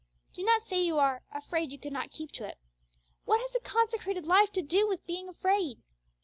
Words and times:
Do 0.33 0.41
not 0.41 0.63
say 0.63 0.81
you 0.81 0.97
are 0.97 1.21
'afraid 1.31 1.71
you 1.71 1.77
could 1.77 1.93
not 1.93 2.09
keep 2.09 2.31
to 2.31 2.43
it.' 2.43 2.57
What 3.25 3.39
has 3.39 3.53
a 3.53 3.59
consecrated 3.59 4.25
life 4.25 4.51
to 4.53 4.63
do 4.63 4.87
with 4.87 5.05
being 5.05 5.29
'afraid'? 5.29 5.83